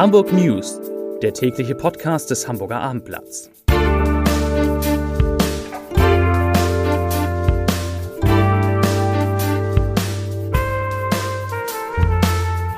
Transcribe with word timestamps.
Hamburg 0.00 0.32
News, 0.32 0.80
der 1.20 1.34
tägliche 1.34 1.74
Podcast 1.74 2.30
des 2.30 2.48
Hamburger 2.48 2.80
Abendblatts. 2.80 3.50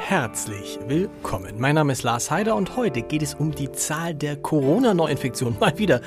Herzlich 0.00 0.80
willkommen. 0.88 1.60
Mein 1.60 1.76
Name 1.76 1.92
ist 1.92 2.02
Lars 2.02 2.32
Heider 2.32 2.56
und 2.56 2.76
heute 2.76 3.02
geht 3.02 3.22
es 3.22 3.34
um 3.34 3.52
die 3.52 3.70
Zahl 3.70 4.16
der 4.16 4.34
Corona-Neuinfektionen. 4.34 5.56
Mal 5.60 5.78
wieder, 5.78 6.00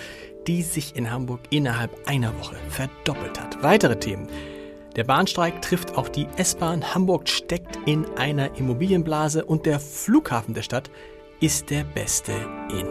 die 0.48 0.64
sich 0.64 0.98
in 0.98 1.10
Hamburg 1.10 1.40
innerhalb 1.50 1.92
einer 2.10 2.38
Woche 2.38 2.58
verdoppelt 2.68 3.42
hat. 3.42 3.64
Weitere 3.64 3.98
Themen. 3.98 4.28
Der 4.96 5.04
Bahnstreik 5.04 5.62
trifft 5.62 5.98
auch 5.98 6.08
die 6.08 6.28
S-Bahn. 6.38 6.96
Hamburg 6.96 7.28
steckt 7.28 7.78
in 7.86 8.06
einer 8.16 8.58
Immobilienblase 8.58 9.44
und 9.44 9.66
der 9.66 9.82
Flughafen 9.82 10.54
der 10.54 10.62
Stadt 10.62 10.90
ist 11.42 11.70
der 11.70 11.84
beste 11.84 12.32
in 12.72 12.88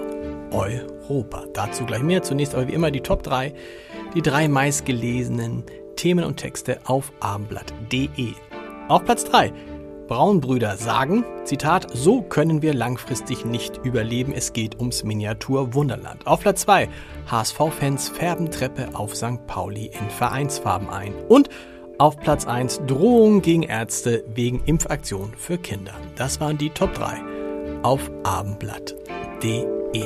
Europa. 0.53 1.45
Dazu 1.55 1.87
gleich 1.87 2.03
mehr. 2.03 2.23
Zunächst 2.23 2.55
aber 2.55 2.69
wie 2.69 2.75
immer 2.75 2.91
die 2.91 3.01
Top 3.01 3.23
3, 3.23 3.55
die 4.15 4.21
drei 4.21 4.49
meistgelesenen 4.49 5.65
Themen 5.97 6.25
und 6.25 6.37
Texte 6.37 6.79
auf 6.85 7.11
abendblatt.de. 7.21 8.35
Auf 8.89 9.05
Platz 9.05 9.25
3. 9.25 9.53
Braunbrüder 10.07 10.77
sagen, 10.77 11.25
Zitat, 11.45 11.87
so 11.91 12.21
können 12.21 12.61
wir 12.61 12.75
langfristig 12.75 13.47
nicht 13.47 13.81
überleben, 13.83 14.35
es 14.35 14.53
geht 14.53 14.79
ums 14.79 15.03
Miniatur-Wunderland. 15.03 16.27
Auf 16.27 16.41
Platz 16.41 16.61
2, 16.63 16.91
HSV-Fans 17.31 18.11
färben 18.11 18.51
Treppe 18.51 18.89
auf 18.93 19.17
St. 19.17 19.47
Pauli 19.47 19.87
in 19.87 20.11
Vereinsfarben 20.11 20.91
ein. 20.91 21.15
Und 21.29 21.49
auf 21.99 22.19
Platz 22.19 22.47
1 22.47 22.83
Drohung 22.87 23.43
gegen 23.43 23.63
Ärzte 23.63 24.25
wegen 24.35 24.63
Impfaktion 24.65 25.33
für 25.37 25.59
Kinder. 25.59 25.95
Das 26.17 26.41
waren 26.41 26.59
die 26.59 26.71
Top 26.71 26.95
3 26.95 27.23
auf 27.83 28.11
abendblatt.de. 28.25 30.03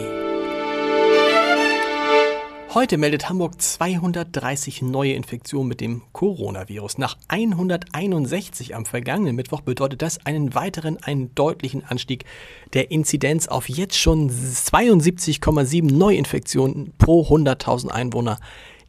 Heute 2.75 2.99
meldet 2.99 3.31
Hamburg 3.31 3.61
230 3.61 4.83
neue 4.83 5.15
Infektionen 5.15 5.69
mit 5.69 5.81
dem 5.81 6.03
Coronavirus. 6.13 6.99
Nach 6.99 7.17
161 7.29 8.75
am 8.75 8.85
vergangenen 8.85 9.37
Mittwoch 9.37 9.63
bedeutet 9.63 10.03
das 10.03 10.25
einen 10.27 10.55
weiteren, 10.55 11.03
einen 11.03 11.35
deutlichen 11.35 11.83
Anstieg 11.85 12.27
der 12.75 12.91
Inzidenz 12.91 13.49
auf 13.49 13.71
jetzt 13.71 13.99
schon 13.99 14.31
72,7 14.31 15.91
Neuinfektionen 15.91 16.93
pro 16.99 17.23
100.000 17.23 17.89
Einwohner 17.89 18.39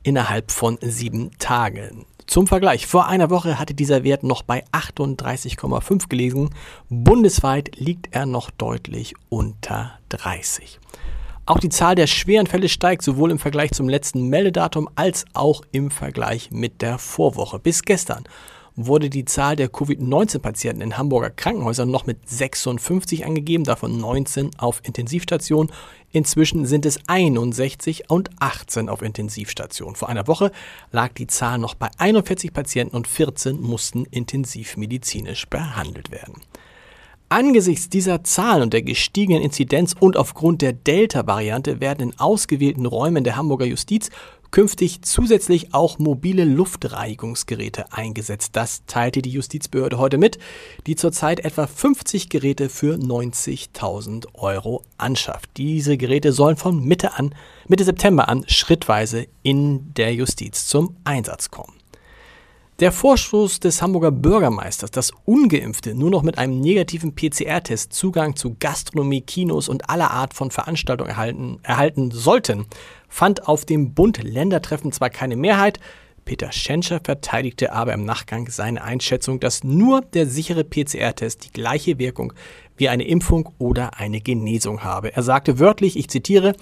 innerhalb 0.04 0.52
von 0.52 0.78
sieben 0.82 1.32
Tagen. 1.40 2.06
Zum 2.30 2.46
Vergleich, 2.46 2.86
vor 2.86 3.08
einer 3.08 3.32
Woche 3.32 3.58
hatte 3.58 3.74
dieser 3.74 4.04
Wert 4.04 4.22
noch 4.22 4.44
bei 4.44 4.64
38,5 4.72 6.10
gelegen. 6.10 6.52
Bundesweit 6.88 7.76
liegt 7.78 8.10
er 8.14 8.28
noch 8.28 8.52
deutlich 8.52 9.16
unter 9.30 9.94
30. 10.10 10.80
Auch 11.48 11.58
die 11.58 11.70
Zahl 11.70 11.96
der 11.96 12.06
schweren 12.06 12.46
Fälle 12.46 12.70
steigt 12.70 13.02
sowohl 13.02 13.32
im 13.32 13.40
Vergleich 13.40 13.72
zum 13.72 13.90
letzten 13.90 14.28
Meldedatum 14.28 14.88
als 14.94 15.26
auch 15.34 15.64
im 15.72 15.90
Vergleich 15.90 16.52
mit 16.52 16.84
der 16.84 17.00
Vorwoche. 17.00 17.58
Bis 17.58 17.82
gestern 17.82 18.26
wurde 18.88 19.10
die 19.10 19.26
Zahl 19.26 19.56
der 19.56 19.70
Covid-19-Patienten 19.70 20.82
in 20.82 20.98
Hamburger 20.98 21.30
Krankenhäusern 21.30 21.90
noch 21.90 22.06
mit 22.06 22.30
56 22.30 23.26
angegeben, 23.26 23.64
davon 23.64 23.98
19 23.98 24.52
auf 24.58 24.82
Intensivstation. 24.84 25.72
Inzwischen 26.12 26.66
sind 26.66 26.86
es 26.86 27.00
61 27.08 28.10
und 28.10 28.30
18 28.40 28.90
auf 28.90 29.02
Intensivstation. 29.02 29.96
Vor 29.96 30.10
einer 30.10 30.28
Woche 30.28 30.52
lag 30.92 31.14
die 31.14 31.28
Zahl 31.28 31.58
noch 31.58 31.76
bei 31.76 31.90
41 31.98 32.54
Patienten 32.54 32.96
und 32.96 33.08
14 33.08 33.62
mussten 33.62 34.06
intensivmedizinisch 34.06 35.48
behandelt 35.48 36.12
werden. 36.12 36.42
Angesichts 37.32 37.90
dieser 37.90 38.24
Zahlen 38.24 38.64
und 38.64 38.74
der 38.74 38.82
gestiegenen 38.82 39.44
Inzidenz 39.44 39.96
und 40.00 40.18
aufgrund 40.18 40.64
der 40.64 40.74
Delta-Variante 40.74 41.80
werden 41.80 42.10
in 42.10 42.20
ausgewählten 42.20 42.88
Räumen 42.88 43.24
der 43.24 43.36
Hamburger 43.36 43.66
Justiz 43.66 44.10
künftig 44.52 45.02
zusätzlich 45.04 45.74
auch 45.74 46.00
mobile 46.00 46.44
Luftreinigungsgeräte 46.46 47.94
eingesetzt. 47.94 48.56
Das 48.56 48.86
teilte 48.86 49.22
die 49.22 49.32
Justizbehörde 49.32 49.98
heute 49.98 50.18
mit, 50.18 50.40
die 50.88 50.96
zurzeit 50.96 51.40
etwa 51.42 51.68
50 51.68 52.30
Geräte 52.30 52.70
für 52.70 52.96
90.000 52.96 54.28
Euro 54.34 54.84
anschafft. 54.98 55.50
Diese 55.58 55.98
Geräte 55.98 56.32
sollen 56.32 56.58
von 56.58 56.84
Mitte 56.84 57.14
an, 57.18 57.36
Mitte 57.68 57.84
September 57.84 58.30
an 58.30 58.44
schrittweise 58.48 59.28
in 59.44 59.94
der 59.94 60.14
Justiz 60.14 60.68
zum 60.68 60.96
Einsatz 61.04 61.50
kommen. 61.50 61.79
Der 62.80 62.94
Vorstoß 62.94 63.60
des 63.60 63.82
Hamburger 63.82 64.10
Bürgermeisters, 64.10 64.90
dass 64.90 65.12
ungeimpfte 65.26 65.94
nur 65.94 66.10
noch 66.10 66.24
mit 66.24 66.38
einem 66.38 66.62
negativen 66.62 67.14
PCR-Test 67.14 67.92
Zugang 67.92 68.38
zu 68.38 68.56
Gastronomie, 68.58 69.20
Kinos 69.20 69.68
und 69.68 69.90
aller 69.90 70.12
Art 70.12 70.34
von 70.34 70.50
Veranstaltungen 70.50 71.10
erhalten, 71.10 71.60
erhalten 71.64 72.10
sollten, 72.12 72.68
fand 73.10 73.50
auf 73.50 73.66
dem 73.66 73.94
Bund-Länder-Treffen 73.94 74.94
zwar 74.94 75.10
keine 75.10 75.36
Mehrheit, 75.36 75.82
Peter 76.24 76.52
Schenscher 76.52 77.02
verteidigte 77.04 77.74
aber 77.74 77.92
im 77.94 78.06
Nachgang 78.06 78.48
seine 78.50 78.84
Einschätzung, 78.84 79.40
dass 79.40 79.64
nur 79.64 80.02
der 80.02 80.28
sichere 80.28 80.64
PCR-Test 80.64 81.44
die 81.44 81.52
gleiche 81.52 81.98
Wirkung 81.98 82.34
wie 82.78 82.88
eine 82.88 83.08
Impfung 83.08 83.50
oder 83.58 83.98
eine 83.98 84.22
Genesung 84.22 84.84
habe. 84.84 85.12
Er 85.14 85.24
sagte 85.24 85.60
wörtlich, 85.60 85.98
ich 85.98 86.08
zitiere, 86.08 86.54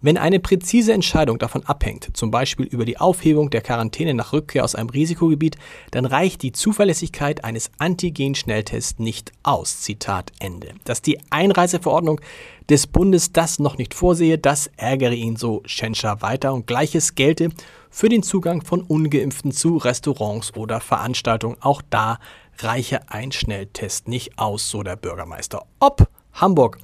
wenn 0.00 0.18
eine 0.18 0.40
präzise 0.40 0.92
Entscheidung 0.92 1.38
davon 1.38 1.64
abhängt, 1.64 2.10
zum 2.14 2.30
Beispiel 2.30 2.66
über 2.66 2.84
die 2.84 2.98
Aufhebung 2.98 3.50
der 3.50 3.60
Quarantäne 3.60 4.14
nach 4.14 4.32
Rückkehr 4.32 4.64
aus 4.64 4.74
einem 4.74 4.90
Risikogebiet, 4.90 5.56
dann 5.90 6.04
reicht 6.04 6.42
die 6.42 6.52
Zuverlässigkeit 6.52 7.44
eines 7.44 7.70
Antigen-Schnelltests 7.78 8.98
nicht 8.98 9.32
aus. 9.42 9.80
Zitat 9.80 10.32
Ende. 10.38 10.74
Dass 10.84 11.02
die 11.02 11.18
Einreiseverordnung 11.30 12.20
des 12.68 12.86
Bundes 12.86 13.32
das 13.32 13.58
noch 13.58 13.78
nicht 13.78 13.94
vorsehe, 13.94 14.38
das 14.38 14.70
ärgere 14.76 15.14
ihn 15.14 15.36
so 15.36 15.62
Schenscher 15.66 16.22
weiter 16.22 16.54
und 16.54 16.66
gleiches 16.66 17.14
gelte 17.14 17.50
für 17.90 18.08
den 18.08 18.22
Zugang 18.22 18.62
von 18.62 18.82
ungeimpften 18.82 19.52
zu 19.52 19.76
Restaurants 19.76 20.54
oder 20.56 20.80
Veranstaltungen. 20.80 21.56
Auch 21.60 21.82
da 21.90 22.18
reiche 22.58 23.10
ein 23.10 23.32
Schnelltest 23.32 24.08
nicht 24.08 24.38
aus, 24.38 24.68
so 24.70 24.82
der 24.82 24.96
Bürgermeister. 24.96 25.64
Ob 25.80 26.08
Hamburg 26.32 26.78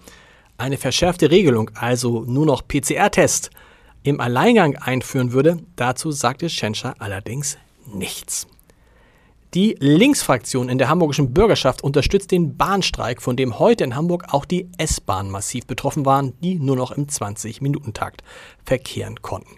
eine 0.60 0.76
verschärfte 0.76 1.30
Regelung, 1.30 1.70
also 1.74 2.24
nur 2.24 2.46
noch 2.46 2.66
PCR-Test, 2.66 3.50
im 4.02 4.20
Alleingang 4.20 4.76
einführen 4.76 5.32
würde, 5.32 5.58
dazu 5.76 6.10
sagte 6.10 6.48
Schenscher 6.48 6.94
allerdings 6.98 7.58
nichts. 7.92 8.46
Die 9.52 9.76
Linksfraktion 9.80 10.68
in 10.68 10.78
der 10.78 10.88
hamburgischen 10.88 11.34
Bürgerschaft 11.34 11.82
unterstützt 11.82 12.30
den 12.30 12.56
Bahnstreik, 12.56 13.20
von 13.20 13.36
dem 13.36 13.58
heute 13.58 13.82
in 13.82 13.96
Hamburg 13.96 14.26
auch 14.28 14.44
die 14.44 14.68
S-Bahn 14.78 15.28
massiv 15.28 15.66
betroffen 15.66 16.06
waren, 16.06 16.34
die 16.40 16.54
nur 16.54 16.76
noch 16.76 16.92
im 16.92 17.08
20-Minuten-Takt 17.08 18.22
verkehren 18.64 19.20
konnten. 19.22 19.56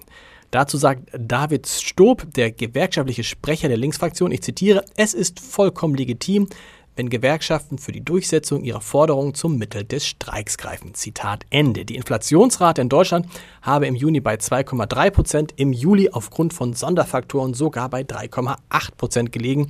Dazu 0.50 0.78
sagt 0.78 1.10
David 1.12 1.66
Stob, 1.66 2.26
der 2.34 2.52
gewerkschaftliche 2.52 3.22
Sprecher 3.22 3.68
der 3.68 3.76
Linksfraktion, 3.76 4.32
ich 4.32 4.42
zitiere, 4.42 4.84
es 4.96 5.12
ist 5.12 5.40
vollkommen 5.40 5.94
legitim, 5.94 6.48
wenn 6.96 7.08
Gewerkschaften 7.08 7.78
für 7.78 7.92
die 7.92 8.04
Durchsetzung 8.04 8.62
ihrer 8.64 8.80
Forderungen 8.80 9.34
zum 9.34 9.56
Mittel 9.56 9.84
des 9.84 10.06
Streiks 10.06 10.58
greifen. 10.58 10.94
Zitat 10.94 11.44
Ende. 11.50 11.84
Die 11.84 11.96
Inflationsrate 11.96 12.82
in 12.82 12.88
Deutschland 12.88 13.26
habe 13.62 13.86
im 13.86 13.94
Juni 13.94 14.20
bei 14.20 14.34
2,3 14.34 15.10
Prozent, 15.10 15.54
im 15.56 15.72
Juli 15.72 16.10
aufgrund 16.10 16.52
von 16.52 16.74
Sonderfaktoren 16.74 17.54
sogar 17.54 17.88
bei 17.88 18.02
3,8 18.02 18.56
Prozent 18.96 19.32
gelegen. 19.32 19.68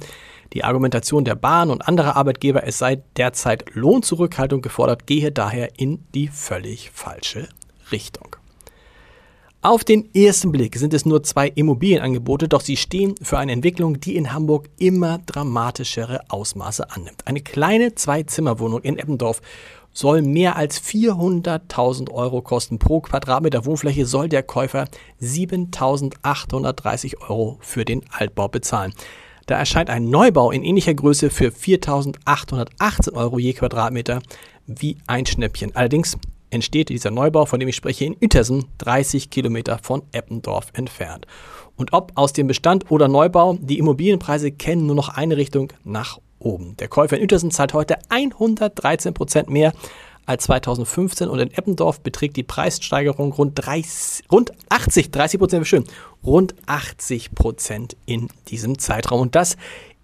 Die 0.53 0.65
Argumentation 0.65 1.25
der 1.25 1.35
Bahn 1.35 1.71
und 1.71 1.89
anderer 1.89 2.17
Arbeitgeber, 2.17 2.67
es 2.67 2.79
sei 2.79 3.03
derzeit 3.17 3.75
Lohnzurückhaltung 3.75 4.61
gefordert, 4.61 5.07
gehe 5.07 5.33
daher 5.33 5.79
in 5.79 6.05
die 6.15 6.29
völlig 6.29 6.91
falsche 6.91 7.49
Richtung. 7.91 8.37
Auf 9.65 9.85
den 9.85 10.13
ersten 10.13 10.51
Blick 10.51 10.75
sind 10.75 10.93
es 10.93 11.07
nur 11.07 11.23
zwei 11.23 11.47
Immobilienangebote, 11.47 12.49
doch 12.49 12.63
sie 12.63 12.77
stehen 12.77 13.15
für 13.23 13.39
eine 13.39 13.53
Entwicklung, 13.53 14.01
die 14.01 14.17
in 14.17 14.33
Hamburg 14.33 14.69
immer 14.77 15.21
dramatischere 15.25 16.23
Ausmaße 16.31 16.91
annimmt. 16.91 17.29
Eine 17.29 17.43
kleine 17.43 17.95
Zwei-Zimmer-Wohnung 17.95 18.81
in 18.81 18.99
Eppendorf 18.99 19.41
soll 19.93 20.23
mehr 20.23 20.57
als 20.57 20.83
400.000 20.83 22.11
Euro 22.11 22.43
kosten. 22.43 22.81
Pro 22.81 23.03
Quadratmeter 23.03 23.65
Wohnfläche 23.65 24.05
soll 24.05 24.29
der 24.29 24.43
Käufer 24.43 24.87
7.830 25.21 27.21
Euro 27.29 27.59
für 27.61 27.85
den 27.85 28.03
Altbau 28.11 28.49
bezahlen. 28.49 28.93
Da 29.47 29.59
erscheint 29.59 29.91
ein 29.91 30.11
Neubau 30.11 30.51
in 30.51 30.65
ähnlicher 30.65 30.95
Größe 30.95 31.31
für 31.31 31.51
4.818 31.51 33.13
Euro 33.13 33.39
je 33.39 33.53
Quadratmeter 33.53 34.23
wie 34.67 34.97
ein 35.07 35.25
Schnäppchen. 35.25 35.77
Allerdings 35.77 36.19
entsteht 36.53 36.91
dieser 36.91 37.11
Neubau, 37.11 37.47
von 37.47 37.59
dem 37.59 37.69
ich 37.69 37.77
spreche, 37.77 38.05
in 38.05 38.17
Uetersen, 38.21 38.67
30 38.79 39.31
Kilometer 39.31 39.79
von 39.83 40.03
Eppendorf 40.13 40.69
entfernt. 40.75 41.27
Und 41.77 41.93
ob 41.93 42.13
aus 42.15 42.33
dem 42.33 42.47
Bestand 42.47 42.91
oder 42.91 43.09
Neubau, 43.09 43.59
die 43.61 43.79
Immobilienpreise 43.79 44.53
kennen 44.53 44.87
nur 44.87 44.95
noch 44.95 45.09
eine 45.09 45.37
Richtung 45.37 45.73
nach 45.85 46.19
oben. 46.39 46.77
Der 46.77 46.89
Käufer 46.89 47.17
in 47.17 47.23
Uetersen 47.23 47.51
zahlt 47.51 47.73
heute 47.73 47.97
113 48.11 49.15
Prozent 49.15 49.49
mehr 49.49 49.73
als 50.27 50.45
2015 50.45 51.29
und 51.29 51.41
in 51.41 51.51
Eppendorf 51.51 52.01
beträgt 52.01 52.37
die 52.37 52.43
Preissteigerung 52.43 53.33
rund, 53.33 53.55
30, 53.57 54.31
rund 54.31 54.53
80, 54.69 55.11
30 55.11 55.41
Prozent, 55.41 55.67
schön, 55.67 55.85
rund 56.25 56.55
80 56.67 57.35
Prozent 57.35 57.97
in 58.07 58.29
diesem 58.49 58.79
Zeitraum. 58.79 59.21
Und 59.21 59.35
das 59.35 59.57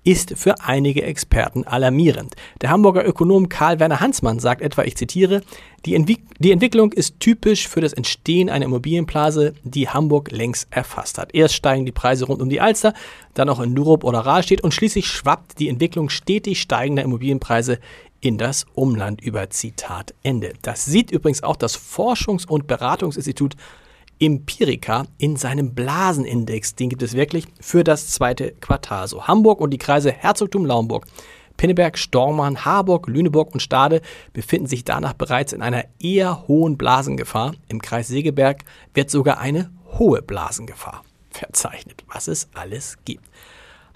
ist 0.08 0.38
für 0.38 0.62
einige 0.62 1.02
Experten 1.02 1.64
alarmierend. 1.64 2.34
Der 2.62 2.70
Hamburger 2.70 3.06
Ökonom 3.06 3.50
Karl 3.50 3.78
Werner 3.78 4.00
Hansmann 4.00 4.38
sagt 4.38 4.62
etwa, 4.62 4.84
ich 4.84 4.96
zitiere, 4.96 5.43
die, 5.84 5.94
Entwick 5.94 6.20
die 6.38 6.50
Entwicklung 6.50 6.93
ist 6.94 7.20
typisch 7.20 7.69
für 7.69 7.82
das 7.82 7.93
Entstehen 7.93 8.49
einer 8.49 8.64
Immobilienblase, 8.64 9.52
die 9.64 9.90
Hamburg 9.90 10.31
längst 10.31 10.69
erfasst 10.70 11.19
hat. 11.19 11.34
Erst 11.34 11.56
steigen 11.56 11.84
die 11.84 11.93
Preise 11.93 12.25
rund 12.25 12.40
um 12.40 12.49
die 12.49 12.62
Alster, 12.62 12.94
dann 13.34 13.50
auch 13.50 13.60
in 13.60 13.75
Nurup 13.75 14.02
oder 14.02 14.20
Rahlstedt 14.20 14.62
und 14.62 14.72
schließlich 14.72 15.06
schwappt 15.06 15.58
die 15.58 15.69
Entwicklung 15.69 16.08
stetig 16.08 16.62
steigender 16.62 17.02
Immobilienpreise 17.02 17.78
in 18.22 18.38
das 18.38 18.64
Umland 18.72 19.20
über 19.20 19.50
Zitat 19.50 20.14
Ende. 20.22 20.55
Das 20.62 20.87
sieht 20.87 21.10
übrigens 21.10 21.43
auch 21.43 21.56
das 21.56 21.78
Forschungs- 21.78 22.49
und 22.49 22.66
Beratungsinstitut 22.66 23.56
Empirica 24.20 25.06
in 25.19 25.37
seinem 25.37 25.75
Blasenindex. 25.75 26.75
Den 26.75 26.88
gibt 26.88 27.03
es 27.03 27.15
wirklich 27.15 27.47
für 27.61 27.85
das 27.85 28.09
zweite 28.09 28.53
Quartal. 28.61 29.09
So 29.09 29.26
Hamburg 29.26 29.61
und 29.61 29.70
die 29.70 29.79
Kreise 29.79 30.11
Herzogtum 30.12 30.67
Laumburg, 30.67 31.06
Pinneberg, 31.56 31.99
Stormann, 31.99 32.65
Harburg, 32.65 33.09
Lüneburg 33.09 33.53
und 33.53 33.61
Stade 33.61 34.00
befinden 34.32 34.69
sich 34.69 34.85
danach 34.85 35.12
bereits 35.12 35.53
in 35.53 35.61
einer 35.61 35.85
eher 36.00 36.47
hohen 36.49 36.79
Blasengefahr. 36.79 37.55
Im 37.69 37.82
Kreis 37.82 38.09
Segeberg 38.09 38.65
wird 38.94 39.11
sogar 39.11 39.38
eine 39.38 39.70
hohe 39.99 40.23
Blasengefahr 40.23 41.03
verzeichnet, 41.31 42.05
was 42.12 42.29
es 42.29 42.49
alles 42.55 42.99
gibt. 43.05 43.25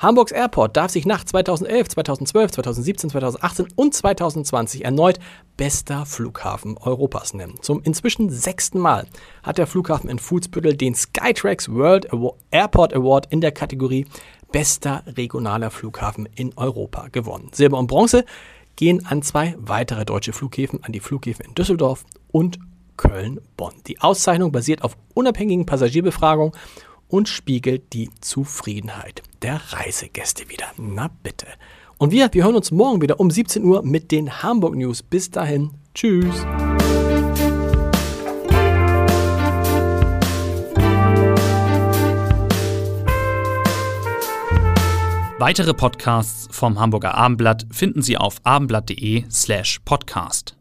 Hamburgs 0.02 0.32
Airport 0.32 0.76
darf 0.76 0.90
sich 0.90 1.06
nach 1.06 1.22
2011, 1.22 1.90
2012, 1.90 2.50
2017, 2.50 3.10
2018 3.10 3.68
und 3.76 3.94
2020 3.94 4.84
erneut 4.84 5.20
bester 5.56 6.06
Flughafen 6.06 6.76
Europas 6.76 7.34
nennen. 7.34 7.54
Zum 7.60 7.80
inzwischen 7.84 8.28
sechsten 8.28 8.80
Mal 8.80 9.06
hat 9.44 9.58
der 9.58 9.68
Flughafen 9.68 10.10
in 10.10 10.18
Fuhlsbüttel 10.18 10.76
den 10.76 10.96
Skytrax 10.96 11.68
World 11.68 12.08
Airport 12.50 12.94
Award 12.94 13.26
in 13.30 13.40
der 13.40 13.52
Kategorie 13.52 14.06
bester 14.50 15.04
regionaler 15.06 15.70
Flughafen 15.70 16.28
in 16.34 16.52
Europa 16.56 17.06
gewonnen. 17.12 17.50
Silber 17.52 17.78
und 17.78 17.86
Bronze 17.86 18.24
gehen 18.74 19.06
an 19.06 19.22
zwei 19.22 19.54
weitere 19.58 20.04
deutsche 20.04 20.32
Flughäfen, 20.32 20.82
an 20.82 20.90
die 20.90 21.00
Flughäfen 21.00 21.44
in 21.44 21.54
Düsseldorf 21.54 22.04
und 22.32 22.58
Köln-Bonn. 22.96 23.74
Die 23.86 24.00
Auszeichnung 24.00 24.50
basiert 24.50 24.82
auf 24.82 24.96
unabhängigen 25.14 25.64
Passagierbefragungen 25.64 26.52
und 27.12 27.28
spiegelt 27.28 27.92
die 27.92 28.10
Zufriedenheit 28.20 29.22
der 29.42 29.60
Reisegäste 29.72 30.48
wieder. 30.48 30.66
Na 30.78 31.10
bitte. 31.22 31.46
Und 31.98 32.10
wir, 32.10 32.32
wir 32.32 32.44
hören 32.44 32.56
uns 32.56 32.70
morgen 32.70 33.02
wieder 33.02 33.20
um 33.20 33.30
17 33.30 33.62
Uhr 33.62 33.82
mit 33.82 34.10
den 34.10 34.42
Hamburg 34.42 34.74
News. 34.74 35.02
Bis 35.02 35.30
dahin. 35.30 35.72
Tschüss. 35.94 36.44
Weitere 45.38 45.74
Podcasts 45.74 46.48
vom 46.50 46.80
Hamburger 46.80 47.14
Abendblatt 47.14 47.66
finden 47.70 48.00
Sie 48.00 48.16
auf 48.16 48.36
abendblatt.de 48.44 49.24
slash 49.28 49.80
podcast. 49.84 50.56